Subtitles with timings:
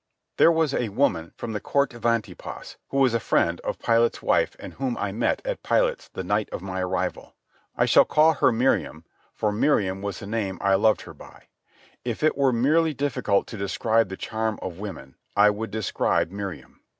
[0.37, 4.19] There was a woman from the court of Antipas, who was a friend of Pilate's
[4.23, 7.35] wife and whom I met at Pilate's the night of my arrival.
[7.77, 11.43] I shall call her Miriam, for Miriam was the name I loved her by.
[12.03, 16.81] If it were merely difficult to describe the charm of women, I would describe Miriam.